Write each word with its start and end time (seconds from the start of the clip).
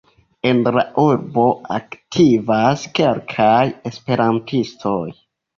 En 0.51 0.61
la 0.77 0.85
urbo 1.01 1.43
aktivas 1.75 2.87
kelkaj 3.01 3.61
esperantistoj. 3.91 4.99